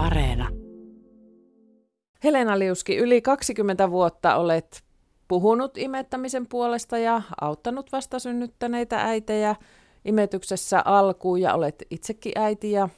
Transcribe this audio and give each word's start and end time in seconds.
Areena. 0.00 0.48
Helena 2.24 2.58
Liuski, 2.58 2.96
yli 2.96 3.22
20 3.22 3.90
vuotta 3.90 4.36
olet 4.36 4.84
puhunut 5.28 5.78
imettämisen 5.78 6.46
puolesta 6.46 6.98
ja 6.98 7.22
auttanut 7.40 7.92
vastasynnyttäneitä 7.92 9.02
äitejä 9.02 9.56
imetyksessä 10.04 10.82
alkuun 10.84 11.40
ja 11.40 11.54
olet 11.54 11.82
itsekin 11.90 12.32
äiti 12.36 12.72
ja, 12.72 12.88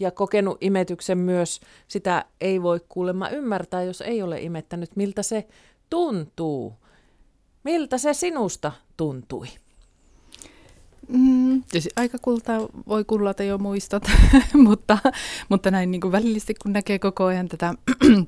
ja 0.00 0.10
kokenut 0.10 0.58
imetyksen 0.60 1.18
myös. 1.18 1.60
Sitä 1.88 2.24
ei 2.40 2.62
voi 2.62 2.80
kuulemma 2.88 3.28
ymmärtää, 3.28 3.82
jos 3.82 4.00
ei 4.00 4.22
ole 4.22 4.40
imettänyt, 4.40 4.96
miltä 4.96 5.22
se 5.22 5.48
tuntuu. 5.90 6.72
Miltä 7.64 7.98
se 7.98 8.14
sinusta 8.14 8.72
tuntui? 8.96 9.46
Mm, 11.08 11.62
aika 11.96 12.18
kultaa 12.22 12.58
voi 12.88 13.04
kullata 13.04 13.42
jo 13.42 13.58
muistot, 13.58 14.02
mutta, 14.54 14.98
mutta 15.48 15.70
näin 15.70 15.90
niin 15.90 16.00
kuin 16.00 16.12
välillisesti 16.12 16.54
kun 16.62 16.72
näkee 16.72 16.98
koko 16.98 17.24
ajan 17.24 17.48
tätä 17.48 17.74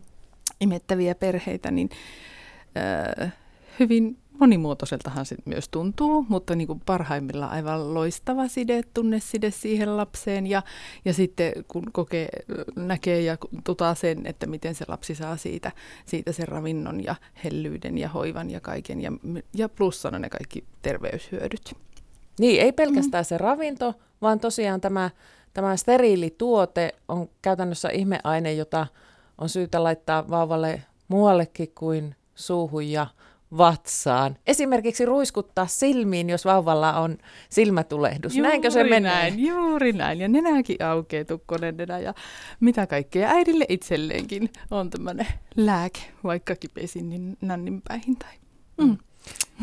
imettäviä 0.60 1.14
perheitä, 1.14 1.70
niin 1.70 1.90
äh, 3.22 3.32
hyvin 3.80 4.16
monimuotoiseltahan 4.40 5.26
se 5.26 5.36
myös 5.44 5.68
tuntuu, 5.68 6.26
mutta 6.28 6.54
niin 6.54 6.66
kuin 6.66 6.80
parhaimmillaan 6.86 7.52
aivan 7.52 7.94
loistava 7.94 8.48
side, 8.48 8.82
tunneside 8.94 9.50
siihen 9.50 9.96
lapseen 9.96 10.46
ja, 10.46 10.62
ja 11.04 11.14
sitten 11.14 11.52
kun 11.68 11.84
kokee, 11.92 12.28
näkee 12.76 13.20
ja 13.20 13.36
tutaa 13.64 13.94
sen, 13.94 14.26
että 14.26 14.46
miten 14.46 14.74
se 14.74 14.84
lapsi 14.88 15.14
saa 15.14 15.36
siitä, 15.36 15.72
siitä 16.06 16.32
sen 16.32 16.48
ravinnon 16.48 17.04
ja 17.04 17.14
hellyyden 17.44 17.98
ja 17.98 18.08
hoivan 18.08 18.50
ja 18.50 18.60
kaiken 18.60 19.00
ja, 19.00 19.12
ja 19.54 19.68
plussana 19.68 20.18
ne 20.18 20.28
kaikki 20.28 20.64
terveyshyödyt. 20.82 21.74
Niin, 22.38 22.62
ei 22.62 22.72
pelkästään 22.72 23.24
mm. 23.24 23.26
se 23.26 23.38
ravinto, 23.38 23.94
vaan 24.22 24.40
tosiaan 24.40 24.80
tämä, 24.80 25.10
tämä 25.54 25.76
steriilituote 25.76 26.94
on 27.08 27.28
käytännössä 27.42 27.88
ihmeaine, 27.88 28.52
jota 28.52 28.86
on 29.38 29.48
syytä 29.48 29.84
laittaa 29.84 30.30
vauvalle 30.30 30.82
muuallekin 31.08 31.72
kuin 31.74 32.14
suuhun 32.34 32.90
ja 32.90 33.06
vatsaan. 33.58 34.36
Esimerkiksi 34.46 35.04
ruiskuttaa 35.04 35.66
silmiin, 35.66 36.30
jos 36.30 36.44
vauvalla 36.44 37.00
on 37.00 37.18
silmätulehdus. 37.50 38.36
Juuri 38.36 38.48
Näinkö 38.48 38.70
se 38.70 38.84
menee? 38.84 39.00
näin, 39.00 39.46
juuri 39.46 39.92
näin. 39.92 40.20
Ja 40.20 40.28
nenäkin 40.28 40.84
aukeaa 40.84 41.24
tukkonen 41.24 41.76
nenä 41.76 41.98
ja 41.98 42.14
mitä 42.60 42.86
kaikkea. 42.86 43.28
Äidille 43.28 43.66
itselleenkin 43.68 44.50
on 44.70 44.90
tämmöinen 44.90 45.26
lääke, 45.56 46.00
vaikka 46.24 46.56
kipesin 46.56 47.08
niin 47.08 47.36
nänninpäihin. 47.40 48.16
Tai. 48.16 48.32
Mm. 48.78 48.98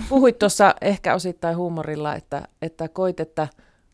Puhuit 0.09 0.39
tuossa 0.39 0.75
ehkä 0.81 1.15
osittain 1.15 1.57
huumorilla, 1.57 2.15
että, 2.15 2.47
että 2.61 2.87
koit, 2.87 3.19
että 3.19 3.47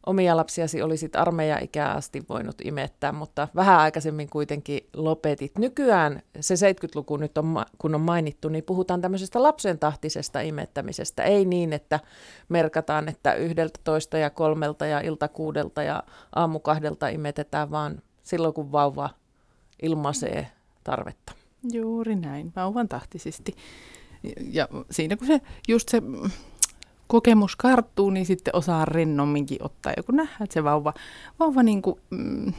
omia 0.06 0.38
lapsiasi 0.38 0.82
olisit 0.82 1.16
armeija-ikää 1.16 1.92
asti 1.92 2.24
voinut 2.30 2.56
imettää, 2.64 3.12
mutta 3.12 3.48
vähän 3.56 3.80
aikaisemmin 3.80 4.30
kuitenkin 4.30 4.88
lopetit. 4.94 5.58
Nykyään 5.58 6.22
se 6.40 6.54
70-luku 6.56 7.18
nyt 7.18 7.38
on, 7.38 7.66
kun 7.78 7.96
on 7.96 8.02
mainittu, 8.02 8.50
niin 8.50 8.64
puhutaan 8.64 9.02
tämmöisestä 9.02 9.44
lapsen 9.44 9.80
tahtisesta 9.80 10.42
imettämisestä. 10.42 11.24
Ei 11.24 11.46
niin, 11.46 11.74
että 11.74 12.00
merkataan, 12.50 13.10
että 13.10 13.34
yhdeltä 13.34 13.80
toista 13.84 14.18
ja 14.18 14.30
kolmelta 14.30 14.86
ja 14.86 15.00
ilta 15.00 15.28
kuudelta 15.28 15.84
ja 15.84 16.04
aamu 16.36 16.60
kahdelta 16.60 17.08
imetetään, 17.08 17.72
vaan 17.72 18.02
silloin 18.24 18.54
kun 18.54 18.72
vauva 18.72 19.10
ilmaisee 19.82 20.48
tarvetta. 20.84 21.34
Juuri 21.72 22.16
näin, 22.16 22.54
vauvan 22.56 22.90
tahtisesti. 22.90 23.56
Ja 24.52 24.68
siinä 24.92 25.18
kun 25.18 25.28
se 25.28 25.42
just 25.68 25.90
se 25.90 26.02
kokemus 27.08 27.56
karttuu, 27.56 28.10
niin 28.10 28.26
sitten 28.26 28.56
osaa 28.56 28.86
rennomminkin 28.86 29.64
ottaa. 29.64 29.94
Ja 29.98 30.04
kun 30.04 30.16
nähdään, 30.16 30.44
että 30.44 30.54
se 30.54 30.64
vauva, 30.64 30.94
vauva 31.40 31.64
niin 31.64 31.82
kuin, 31.82 32.00
mm, 32.10 32.54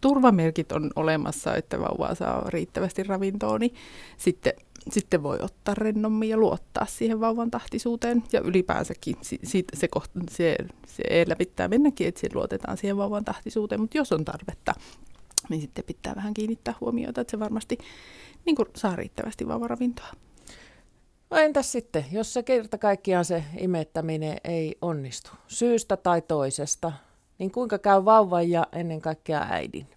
turvamerkit 0.00 0.72
on 0.72 0.90
olemassa, 0.96 1.54
että 1.54 1.80
vauva 1.80 2.14
saa 2.14 2.44
riittävästi 2.48 3.02
ravintoa, 3.02 3.58
niin 3.58 3.74
sitten, 4.16 4.52
sitten 4.90 5.22
voi 5.22 5.38
ottaa 5.40 5.74
rennommin 5.74 6.28
ja 6.28 6.36
luottaa 6.36 6.86
siihen 6.86 7.20
vauvan 7.20 7.50
tahtisuuteen. 7.50 8.24
Ja 8.32 8.40
ylipäänsäkin 8.40 9.16
si, 9.20 9.38
si, 9.44 9.64
se, 9.74 9.88
se, 10.30 10.56
se 10.86 11.02
eellä 11.10 11.36
pitää 11.36 11.68
mennäkin, 11.68 12.08
että 12.08 12.28
luotetaan 12.34 12.76
siihen 12.76 12.96
vauvan 12.96 13.24
tahtisuuteen, 13.24 13.80
mutta 13.80 13.98
jos 13.98 14.12
on 14.12 14.24
tarvetta, 14.24 14.74
niin 15.48 15.60
sitten 15.60 15.84
pitää 15.84 16.14
vähän 16.16 16.34
kiinnittää 16.34 16.74
huomiota, 16.80 17.20
että 17.20 17.30
se 17.30 17.38
varmasti 17.38 17.78
niin 18.44 18.56
kuin, 18.56 18.68
saa 18.76 18.96
riittävästi 18.96 19.48
vauvaravintoa. 19.48 20.10
No 21.30 21.36
entäs 21.36 21.72
sitten, 21.72 22.04
jos 22.12 22.34
se 22.34 22.42
kerta 22.42 22.78
kaikkiaan 22.78 23.24
se 23.24 23.44
imettäminen 23.58 24.36
ei 24.44 24.76
onnistu, 24.82 25.30
syystä 25.48 25.96
tai 25.96 26.22
toisesta, 26.22 26.92
niin 27.38 27.50
kuinka 27.50 27.78
käy 27.78 28.04
vauvan 28.04 28.50
ja 28.50 28.66
ennen 28.72 29.00
kaikkea 29.00 29.46
äidin? 29.50 29.93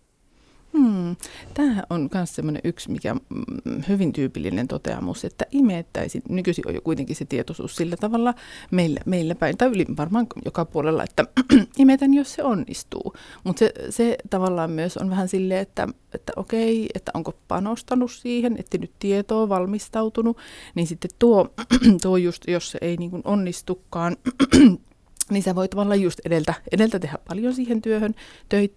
Hmm. 0.74 1.16
Tämä 1.54 1.84
on 1.90 2.10
myös 2.14 2.36
semmoinen 2.36 2.62
yksi, 2.64 2.92
mikä 2.92 3.14
mm, 3.14 3.84
hyvin 3.90 4.14
tyypillinen 4.14 4.68
toteamus, 4.68 5.26
että 5.26 5.46
imettäisiin, 5.52 6.24
nykyisin 6.30 6.68
on 6.68 6.76
jo 6.76 6.82
kuitenkin 6.82 7.16
se 7.16 7.26
tietoisuus 7.26 7.76
sillä 7.76 7.98
tavalla 7.98 8.34
meillä, 8.72 9.00
meillä 9.06 9.36
päin, 9.36 9.58
tai 9.58 9.68
yli 9.68 9.86
varmaan 9.98 10.28
joka 10.46 10.66
puolella, 10.66 11.04
että 11.04 11.26
imetän, 11.78 12.14
jos 12.14 12.34
se 12.34 12.44
onnistuu. 12.44 13.14
Mutta 13.44 13.60
se, 13.60 13.74
se 13.90 14.18
tavallaan 14.30 14.72
myös 14.72 14.98
on 14.98 15.10
vähän 15.10 15.28
silleen, 15.28 15.62
että, 15.62 15.88
että 16.14 16.34
okei, 16.36 16.90
että 16.96 17.12
onko 17.14 17.34
panostanut 17.48 18.12
siihen, 18.12 18.58
että 18.60 18.78
nyt 18.78 18.92
tietoa 19.00 19.50
valmistautunut, 19.50 20.38
niin 20.76 20.88
sitten 20.88 21.12
tuo, 21.20 21.54
tuo 22.04 22.18
just, 22.18 22.44
jos 22.48 22.72
se 22.72 22.78
ei 22.82 22.98
niin 22.98 23.12
onnistukaan, 23.24 24.18
niin 25.30 25.44
sä 25.44 25.56
voit 25.56 25.72
tavallaan 25.72 26.02
just 26.02 26.20
edeltä, 26.26 26.54
edeltä 26.72 27.00
tehdä 27.00 27.18
paljon 27.28 27.54
siihen 27.54 27.82
työhön, 27.82 28.16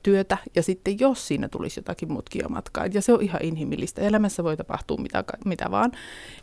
työtä, 0.02 0.38
ja 0.54 0.62
sitten 0.62 1.00
jos 1.00 1.28
siinä 1.28 1.48
tulisi 1.48 1.80
jotakin 1.80 2.12
mutkia 2.12 2.48
matkaan, 2.48 2.94
ja 2.94 3.02
se 3.02 3.12
on 3.12 3.22
ihan 3.22 3.44
inhimillistä, 3.44 4.02
elämässä 4.02 4.44
voi 4.44 4.56
tapahtua 4.56 4.96
mitä, 4.96 5.24
mitä 5.44 5.70
vaan, 5.70 5.92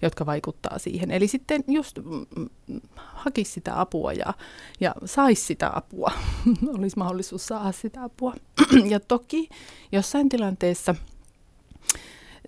jotka 0.02 0.26
vaikuttaa 0.26 0.80
siihen. 0.80 1.12
Eli 1.12 1.28
sitten 1.28 1.64
just 1.68 1.98
mm, 1.98 2.26
mm, 2.68 2.82
hakisi 2.96 3.52
sitä 3.52 3.82
apua 3.82 4.14
ja, 4.14 4.34
ja 4.80 4.96
saisi 5.06 5.46
sitä 5.46 5.72
apua, 5.76 6.12
olisi 6.80 6.98
mahdollisuus 6.98 7.48
saada 7.48 7.72
sitä 7.72 8.04
apua. 8.04 8.34
ja 8.92 9.00
toki 9.00 9.50
jossain 9.92 10.30
tilanteessa 10.30 10.96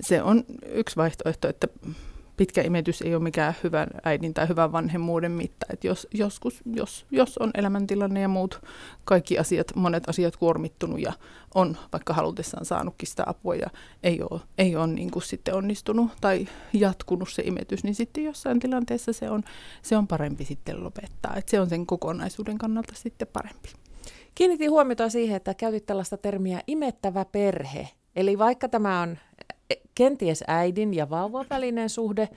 se 0.02 0.24
on 0.24 0.44
yksi 0.66 0.96
vaihtoehto, 0.96 1.50
että 1.50 1.68
pitkä 2.40 2.62
imetys 2.62 3.02
ei 3.02 3.16
ole 3.16 3.24
mikään 3.24 3.56
hyvän 3.64 3.88
äidin 4.04 4.34
tai 4.34 4.48
hyvän 4.48 4.72
vanhemmuuden 4.72 5.32
mitta. 5.32 5.66
Et 5.74 5.84
jos, 5.84 6.08
joskus, 6.14 6.62
jos, 6.74 7.06
jos 7.12 7.38
on 7.38 7.52
elämäntilanne 7.54 8.22
ja 8.22 8.28
muut 8.28 8.62
kaikki 9.06 9.38
asiat, 9.38 9.76
monet 9.76 10.10
asiat 10.10 10.36
kuormittunut 10.38 11.00
ja 11.00 11.14
on 11.56 11.78
vaikka 11.94 12.14
halutessaan 12.14 12.66
saanutkin 12.66 13.08
sitä 13.08 13.24
apua 13.26 13.56
ja 13.56 13.70
ei 14.04 14.22
ole, 14.30 14.42
ei 14.58 14.76
ole 14.76 14.88
niin 14.88 15.12
kuin 15.12 15.24
sitten 15.24 15.56
onnistunut 15.56 16.12
tai 16.22 16.48
jatkunut 16.74 17.30
se 17.30 17.42
imetys, 17.46 17.84
niin 17.84 17.96
sitten 17.96 18.24
jossain 18.24 18.60
tilanteessa 18.60 19.14
se 19.14 19.30
on, 19.30 19.44
se 19.82 19.98
on 19.98 20.08
parempi 20.08 20.46
sitten 20.46 20.84
lopettaa. 20.84 21.36
Et 21.36 21.50
se 21.50 21.60
on 21.60 21.70
sen 21.70 21.86
kokonaisuuden 21.86 22.58
kannalta 22.58 22.94
sitten 22.96 23.28
parempi. 23.34 23.70
Kiinnitin 24.36 24.72
huomiota 24.72 25.10
siihen, 25.10 25.36
että 25.36 25.54
käytit 25.54 25.86
tällaista 25.86 26.18
termiä 26.18 26.62
imettävä 26.68 27.26
perhe. 27.26 27.90
Eli 28.16 28.38
vaikka 28.38 28.70
tämä 28.70 29.02
on 29.02 29.18
kenties 29.96 30.44
äidin 30.48 30.94
ja 30.94 31.10
vauvan 31.10 31.46
välinen 31.50 31.90
suhde, 31.90 32.30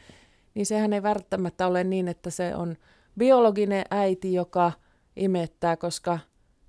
niin 0.54 0.66
sehän 0.66 0.92
ei 0.92 1.02
välttämättä 1.02 1.66
ole 1.66 1.84
niin, 1.84 2.08
että 2.08 2.30
se 2.30 2.56
on 2.56 2.76
biologinen 3.18 3.84
äiti, 3.90 4.34
joka 4.34 4.72
imettää, 5.16 5.76
koska 5.76 6.18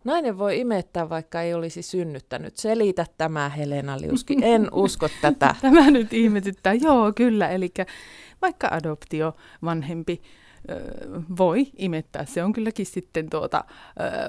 nainen 0.03 0.37
voi 0.37 0.59
imettää, 0.59 1.09
vaikka 1.09 1.41
ei 1.41 1.53
olisi 1.53 1.81
synnyttänyt. 1.81 2.57
Selitä 2.57 3.05
tämä, 3.17 3.49
Helena 3.49 4.01
Liuski. 4.01 4.37
En 4.41 4.67
usko 4.83 5.09
tätä. 5.21 5.55
Tämä 5.61 5.91
nyt 5.91 6.13
ihmetyttää. 6.13 6.73
Joo, 6.73 7.13
kyllä. 7.15 7.49
Eli 7.49 7.71
vaikka 8.41 8.67
adoptio 8.71 9.35
vanhempi 9.63 10.21
voi 11.37 11.67
imettää. 11.77 12.25
Se 12.25 12.43
on 12.43 12.53
kylläkin 12.53 12.85
sitten 12.85 13.29
tuota, 13.29 13.63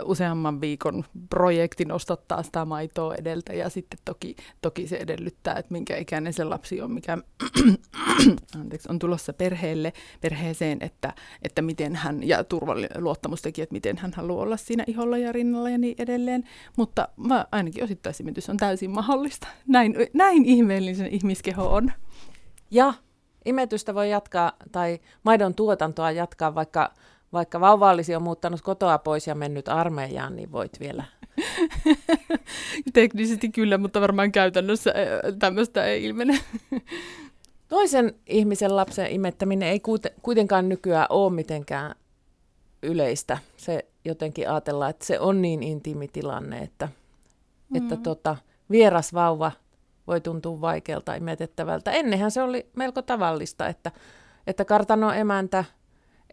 useamman 0.04 0.60
viikon 0.60 1.04
projekti 1.30 1.84
nostattaa 1.84 2.42
sitä 2.42 2.64
maitoa 2.64 3.14
edeltä 3.14 3.52
ja 3.52 3.68
sitten 3.68 3.98
toki, 4.04 4.36
toki 4.62 4.86
se 4.86 4.96
edellyttää, 4.96 5.54
että 5.54 5.72
minkä 5.72 5.96
ikäinen 5.96 6.32
se 6.32 6.44
lapsi 6.44 6.80
on, 6.80 6.90
mikä 6.92 7.18
anteeksi, 8.60 8.88
on 8.90 8.98
tulossa 8.98 9.32
perheelle, 9.32 9.92
perheeseen, 10.20 10.78
että, 10.80 11.12
että 11.42 11.62
miten 11.62 11.96
hän, 11.96 12.28
ja 12.28 12.44
turvaluottamustekijät, 12.44 13.70
miten 13.70 13.96
hän 13.98 14.12
haluaa 14.16 14.42
olla 14.42 14.56
siinä 14.56 14.84
iholla 14.86 15.18
ja 15.18 15.32
rinnalla 15.32 15.70
ja 15.70 15.78
niin 15.78 15.94
edelleen. 15.98 16.44
Mutta 16.76 17.08
mä, 17.16 17.46
ainakin 17.52 17.84
osittaisimetys 17.84 18.50
on 18.50 18.56
täysin 18.56 18.90
mahdollista. 18.90 19.48
Näin, 19.68 19.94
näin 20.12 20.44
ihmeellinen 20.44 21.06
ihmiskeho 21.06 21.74
on. 21.74 21.92
Ja 22.70 22.94
imetystä 23.44 23.94
voi 23.94 24.10
jatkaa 24.10 24.52
tai 24.72 24.98
maidon 25.22 25.54
tuotantoa 25.54 26.10
jatkaa, 26.10 26.54
vaikka, 26.54 26.92
vaikka 27.32 27.60
vauva 27.60 27.90
olisi 27.90 28.12
jo 28.12 28.20
muuttanut 28.20 28.60
kotoa 28.60 28.98
pois 28.98 29.26
ja 29.26 29.34
mennyt 29.34 29.68
armeijaan, 29.68 30.36
niin 30.36 30.52
voit 30.52 30.80
vielä. 30.80 31.04
Teknisesti 32.92 33.48
kyllä, 33.48 33.78
mutta 33.78 34.00
varmaan 34.00 34.32
käytännössä 34.32 34.94
tämmöistä 35.38 35.84
ei 35.84 36.04
ilmene. 36.04 36.38
Toisen 37.68 38.14
ihmisen 38.26 38.76
lapsen 38.76 39.12
imettäminen 39.12 39.68
ei 39.68 39.80
kuitenkaan 40.22 40.68
nykyään 40.68 41.06
ole 41.10 41.32
mitenkään 41.32 41.94
yleistä. 42.82 43.38
Se 43.56 43.84
jotenkin 44.04 44.50
ajatellaan, 44.50 44.90
että 44.90 45.04
se 45.04 45.20
on 45.20 45.42
niin 45.42 45.62
intiimi 45.62 46.08
tilanne, 46.08 46.58
että, 46.58 46.88
mm. 47.70 47.76
että 47.76 47.96
tota, 47.96 48.36
vieras 48.70 49.14
vauva 49.14 49.52
voi 50.06 50.20
tuntua 50.20 50.60
vaikealta 50.60 51.14
imetettävältä. 51.14 51.90
Ennenhän 51.90 52.30
se 52.30 52.42
oli 52.42 52.66
melko 52.76 53.02
tavallista, 53.02 53.68
että, 53.68 53.92
että 54.46 54.64
kartano 54.64 55.12
emäntä 55.12 55.64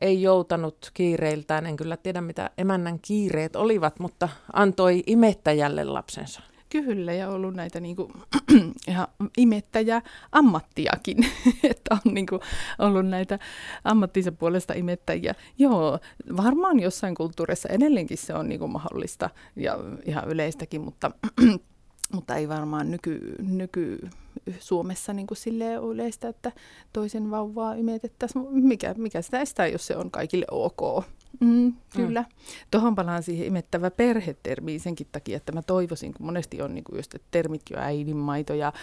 ei 0.02 0.22
joutanut 0.22 0.92
kiireiltään, 0.94 1.66
en 1.66 1.78
kyllä 1.78 1.98
tiedä 1.98 2.22
mitä 2.22 2.50
emännän 2.58 3.00
kiireet 3.00 3.56
olivat, 3.56 4.00
mutta 4.00 4.30
antoi 4.54 5.04
imettäjälle 5.08 5.84
lapsensa. 5.84 6.42
Kyllä, 6.70 7.14
ja 7.14 7.30
ollut 7.30 7.54
näitä 7.54 7.80
niin 7.80 7.96
kuin, 7.96 8.12
ihan 8.88 9.08
imettäjä 9.38 10.02
ammattiakin, 10.32 11.18
että 11.64 11.96
on 12.06 12.14
niin 12.14 12.26
kuin, 12.26 12.42
ollut 12.80 13.06
näitä 13.06 13.40
ammattinsa 13.84 14.32
puolesta 14.32 14.74
imettäjiä. 14.74 15.36
Joo, 15.58 16.00
varmaan 16.38 16.80
jossain 16.80 17.16
kulttuurissa 17.16 17.70
edelleenkin 17.70 18.18
se 18.18 18.34
on 18.34 18.50
niin 18.50 18.60
kuin 18.60 18.72
mahdollista 18.72 19.30
ja 19.56 19.78
ihan 20.06 20.28
yleistäkin, 20.28 20.82
mutta 20.82 21.12
mutta 22.14 22.36
ei 22.36 22.50
varmaan 22.50 22.92
nyky, 22.92 23.36
nyky 23.40 24.10
Suomessa 24.60 25.14
niin 25.14 25.28
kuin 25.28 25.38
yleistä, 25.92 26.28
että 26.28 26.52
toisen 26.94 27.32
vauvaa 27.32 27.74
imetettäisiin. 27.74 28.46
Mikä, 28.52 28.94
mikä 28.98 29.22
sitä 29.22 29.42
estää, 29.42 29.68
jos 29.68 29.88
se 29.88 29.98
on 29.98 30.12
kaikille 30.12 30.46
ok? 30.52 31.06
Mm, 31.40 31.74
kyllä. 31.96 32.22
Mm. 32.22 32.28
Tuohon 32.72 32.96
palaan 32.96 33.24
siihen 33.24 33.48
imettävä 33.48 33.92
perhetermiin 33.92 34.80
senkin 34.80 35.08
takia, 35.12 35.38
että 35.38 35.52
mä 35.52 35.62
toivoisin, 35.62 36.14
kun 36.14 36.26
monesti 36.26 36.62
on 36.62 36.76
niin 36.76 36.84
kuin 36.84 36.98
just, 36.98 37.16
että 37.16 37.28
termit 37.32 37.62
jo 37.70 37.78
äidinmaito 37.80 38.54
ja 38.54 38.74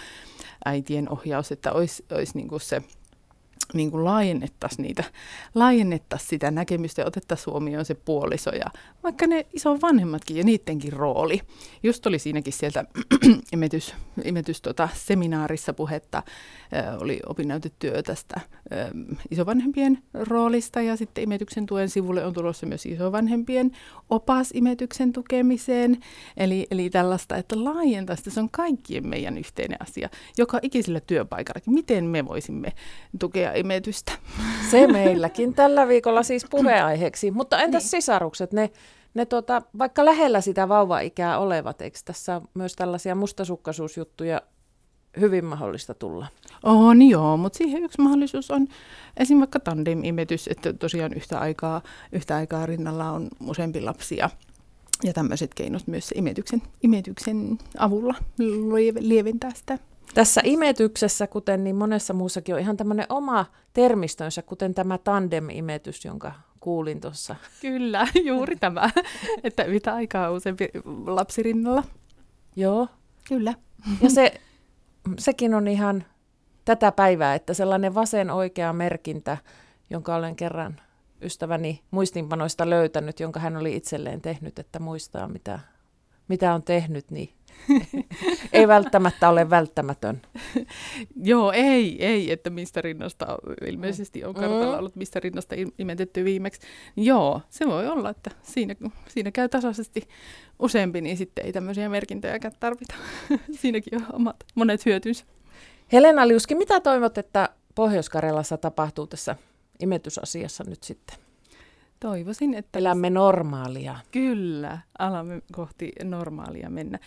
äitien 0.65 1.13
ohjaus, 1.13 1.53
että 1.53 1.73
olisi, 1.73 2.05
olisi 2.13 2.33
niin 2.35 2.49
kuin 2.49 2.61
se 2.61 2.83
niin 3.75 3.91
kuin 3.91 4.05
laajennettaisiin 4.05 4.83
niitä, 4.83 5.05
laajennettaisiin 5.55 6.29
sitä 6.29 6.51
näkemystä 6.51 7.03
ja 7.03 7.07
otettaisiin 7.07 7.53
huomioon 7.53 7.85
se 7.85 7.95
puoliso 7.95 8.51
ja 8.51 8.67
vaikka 9.03 9.27
ne 9.27 9.47
vanhemmatkin 9.83 10.37
ja 10.37 10.45
niidenkin 10.45 10.93
rooli. 10.93 11.41
Just 11.83 12.07
oli 12.07 12.19
siinäkin 12.19 12.53
sieltä 12.53 12.85
imetys, 13.53 13.95
imetys 14.25 14.63
tota, 14.63 14.89
seminaarissa 14.95 15.73
puhetta, 15.73 16.23
äh, 16.77 17.03
oli 17.03 17.21
opinnäytetyö 17.27 18.03
tästä 18.03 18.41
äh, 18.41 18.91
isovanhempien 19.31 19.99
roolista 20.15 20.81
ja 20.81 20.97
sitten 20.97 21.25
imetyksen 21.25 21.67
tuen 21.67 21.89
sivulle 21.89 22.27
on 22.27 22.35
tulossa 22.35 22.67
myös 22.67 22.87
isovanhempien 22.87 23.71
opas 24.11 24.51
imetyksen 24.55 25.13
tukemiseen. 25.13 26.01
Eli, 26.37 26.67
eli 26.71 26.91
tällaista, 26.91 27.37
että 27.37 27.65
laajentaisi, 27.65 28.31
se 28.31 28.41
on 28.41 28.51
kaikkien 28.51 29.09
meidän 29.09 29.39
yhteinen 29.39 29.83
asia, 29.83 30.09
joka 30.39 30.59
ikisellä 30.63 31.01
työpaikallakin. 31.01 31.75
Miten 31.75 32.05
me 32.05 32.25
voisimme 32.25 32.73
tukea 33.19 33.53
imetystä. 33.59 34.13
Se 34.71 34.87
meilläkin 34.87 35.55
tällä 35.55 35.89
viikolla 35.89 36.23
siis 36.23 36.47
puheaiheeksi. 36.51 37.31
Mutta 37.31 37.63
entäs 37.63 37.83
niin. 37.83 37.91
sisarukset, 37.91 38.53
ne, 38.53 38.71
ne 39.15 39.27
tota, 39.27 39.63
vaikka 39.79 40.05
lähellä 40.05 40.41
sitä 40.41 40.69
vauva-ikää 40.69 41.39
olevat, 41.39 41.81
eikö 41.81 41.99
tässä 42.05 42.41
myös 42.55 42.77
tällaisia 42.77 43.15
mustasukkaisuusjuttuja 43.15 44.43
hyvin 45.21 45.45
mahdollista 45.45 45.95
tulla? 45.95 46.27
On 46.63 47.03
joo, 47.03 47.37
mutta 47.37 47.57
siihen 47.59 47.85
yksi 47.85 48.01
mahdollisuus 48.01 48.51
on 48.51 48.67
esimerkiksi 49.17 49.39
vaikka 49.39 49.61
tandem-imetys, 49.61 50.49
että 50.51 50.73
tosiaan 50.73 51.15
yhtä 51.15 51.39
aikaa, 51.39 51.83
yhtä 52.13 52.37
aikaa 52.37 52.67
rinnalla 52.67 53.11
on 53.11 53.29
useampi 53.47 53.81
lapsia. 53.81 54.31
Ja 55.05 55.13
tämmöiset 55.13 55.55
keinot 55.55 55.87
myös 55.87 56.13
imetyksen, 56.17 56.63
imetyksen 56.83 57.59
avulla 57.79 58.15
lieventää 59.01 59.51
sitä 59.55 59.79
tässä 60.15 60.41
imetyksessä, 60.45 61.27
kuten 61.27 61.65
niin 61.65 61.77
monessa 61.77 62.15
muussakin, 62.15 62.55
on 62.55 62.61
ihan 62.61 62.77
tämmöinen 62.77 63.07
oma 63.09 63.47
termistönsä, 63.73 64.43
kuten 64.43 64.75
tämä 64.75 64.99
tandem-imetys, 64.99 66.05
jonka 66.05 66.33
kuulin 66.61 67.01
tuossa. 67.01 67.37
Kyllä, 67.61 68.07
juuri 68.25 68.57
tämä, 68.57 68.91
että 69.45 69.65
yhtä 69.65 69.95
aikaa 69.95 70.31
useampi 70.31 70.69
lapsi 71.07 71.43
rinnalla. 71.43 71.83
Joo. 72.57 72.89
Kyllä. 73.29 73.55
Ja 74.01 74.11
se, 74.11 74.41
sekin 75.19 75.55
on 75.55 75.69
ihan 75.69 76.05
tätä 76.65 76.93
päivää, 76.93 77.35
että 77.35 77.55
sellainen 77.55 77.95
vasen 77.95 78.31
oikea 78.31 78.73
merkintä, 78.73 79.37
jonka 79.91 80.15
olen 80.15 80.37
kerran 80.37 80.81
ystäväni 81.23 81.83
muistinpanoista 81.91 82.71
löytänyt, 82.71 83.21
jonka 83.21 83.41
hän 83.41 83.57
oli 83.57 83.77
itselleen 83.77 84.21
tehnyt, 84.21 84.59
että 84.59 84.79
muistaa 84.79 85.29
mitä, 85.29 85.61
mitä 86.29 86.55
on 86.55 86.63
tehnyt, 86.63 87.11
niin 87.11 87.38
ei 88.53 88.69
välttämättä 88.69 89.29
ole 89.29 89.51
välttämätön. 89.51 90.23
Joo, 91.31 91.53
ei, 91.53 92.07
ei, 92.07 92.33
että 92.33 92.51
mistä 92.51 92.81
rinnasta 92.81 93.27
ilmeisesti 93.67 94.25
on 94.25 94.35
kartalla 94.35 94.73
mm. 94.73 94.79
ollut, 94.79 94.97
mistä 94.97 95.21
rinnasta 95.21 95.57
imetetty 95.79 96.25
viimeksi. 96.25 96.61
Joo, 96.97 97.41
se 97.49 97.67
voi 97.67 97.87
olla, 97.87 98.11
että 98.11 98.31
siinä, 98.43 98.75
siinä 99.09 99.31
käy 99.31 99.49
tasaisesti 99.49 100.09
useampi, 100.59 101.01
niin 101.01 101.17
sitten 101.17 101.47
ei 101.47 101.53
tämmöisiä 101.53 101.89
merkintöjäkään 101.89 102.55
tarvita. 102.61 102.95
Siinäkin 103.61 103.95
on 103.95 104.07
omat 104.13 104.37
monet 104.55 104.87
hyötynsä. 104.87 105.25
Helena 105.93 106.29
Liuski, 106.29 106.55
mitä 106.55 106.81
toivot, 106.81 107.19
että 107.19 107.49
Pohjois-Karjalassa 107.75 108.57
tapahtuu 108.57 109.07
tässä 109.07 109.37
imetysasiassa 109.81 110.65
nyt 110.65 110.83
sitten? 110.83 111.28
Toivoisin, 112.01 112.55
että... 112.55 112.79
Elämme 112.79 113.11
normaalia. 113.11 113.99
Kyllä, 114.11 114.79
alamme 114.99 115.43
kohti 115.53 115.93
normaalia 116.05 116.71
mennä. 116.71 116.99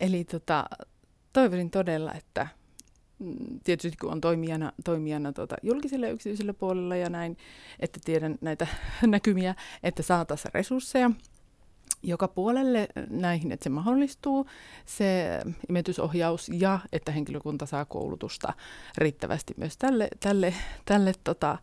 Eli 0.00 0.24
tota, 0.24 0.64
toivoisin 1.32 1.70
todella, 1.70 2.14
että 2.14 2.48
mm, 3.18 3.60
tietysti 3.64 3.96
kun 4.00 4.12
on 4.12 4.20
toimijana, 4.20 4.72
toimijana 4.84 5.32
tota, 5.32 5.56
julkisella 5.62 6.06
ja 6.06 6.12
yksityisellä 6.12 6.54
puolella 6.54 6.96
ja 6.96 7.10
näin, 7.10 7.36
että 7.80 8.00
tiedän 8.04 8.38
näitä 8.40 8.66
näkymiä, 9.06 9.54
että 9.82 10.02
saataisiin 10.02 10.54
resursseja 10.54 11.10
joka 12.02 12.28
puolelle 12.28 12.88
näihin, 13.10 13.52
että 13.52 13.64
se 13.64 13.70
mahdollistuu, 13.70 14.46
se 14.86 15.38
imetysohjaus 15.68 16.50
ja 16.54 16.78
että 16.92 17.12
henkilökunta 17.12 17.66
saa 17.66 17.84
koulutusta 17.84 18.52
riittävästi 18.98 19.54
myös 19.56 19.76
tälle, 19.76 20.08
tälle, 20.20 20.54
tälle 20.84 21.12
tota, 21.24 21.58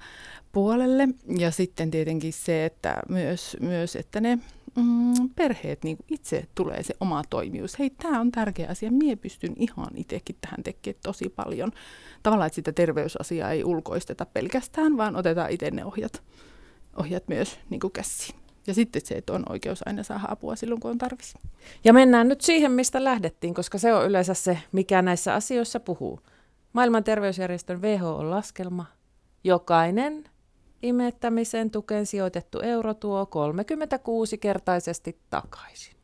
puolelle. 0.52 1.08
Ja 1.38 1.52
sitten 1.52 1.92
tietenkin 1.92 2.34
se, 2.34 2.66
että 2.66 3.02
myös, 3.10 3.58
myös 3.60 3.96
että 3.96 4.22
ne 4.22 4.40
mm, 4.76 5.30
perheet 5.36 5.84
niin 5.84 5.98
itse 6.08 6.46
tulee 6.56 6.84
se 6.84 6.96
oma 7.00 7.24
toimijuus. 7.30 7.80
Hei, 7.80 7.90
tämä 7.90 8.20
on 8.20 8.32
tärkeä 8.32 8.70
asia. 8.70 8.92
Mie 8.92 9.16
pystyn 9.16 9.54
ihan 9.58 9.92
itsekin 9.96 10.36
tähän 10.42 10.64
tekemään 10.64 11.02
tosi 11.04 11.30
paljon. 11.30 11.72
Tavallaan, 12.24 12.48
että 12.48 12.56
sitä 12.56 12.72
terveysasiaa 12.72 13.52
ei 13.52 13.64
ulkoisteta 13.64 14.26
pelkästään, 14.26 14.98
vaan 14.98 15.16
otetaan 15.16 15.52
itse 15.52 15.72
ne 15.72 15.86
ohjat, 15.86 16.24
ohjat 16.98 17.28
myös 17.28 17.60
niin 17.70 17.82
käsiin. 17.94 18.39
Ja 18.70 18.74
sitten 18.74 19.02
se, 19.06 19.16
että 19.16 19.34
on 19.34 19.44
oikeus 19.50 19.88
aina 19.88 20.04
saada 20.04 20.24
apua 20.28 20.56
silloin, 20.56 20.82
kun 20.82 20.92
on 20.92 20.98
tarvis. 20.98 21.34
Ja 21.84 21.94
mennään 21.94 22.28
nyt 22.28 22.42
siihen, 22.42 22.72
mistä 22.72 23.04
lähdettiin, 23.04 23.54
koska 23.54 23.78
se 23.78 23.94
on 23.94 24.06
yleensä 24.06 24.34
se, 24.34 24.58
mikä 24.72 25.02
näissä 25.02 25.34
asioissa 25.34 25.80
puhuu. 25.80 26.20
Maailman 26.74 27.04
terveysjärjestön 27.04 27.82
WHO-laskelma. 27.82 28.86
Jokainen 29.44 30.24
imettämisen 30.82 31.72
tukeen 31.72 32.06
sijoitettu 32.06 32.60
euro 32.60 32.94
tuo 32.94 33.24
36-kertaisesti 33.24 35.20
takaisin. 35.30 35.99